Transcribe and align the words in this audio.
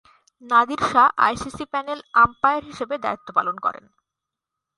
Nadir 0.43 0.81
Shah 0.91 1.07
ICC 1.27 1.65
panel 1.71 1.99
umpire 2.23 2.63
হিসেবে 2.69 2.95
দ্বায়িত্ব 3.03 3.27
পালন 3.37 3.55
করেন। 3.65 3.85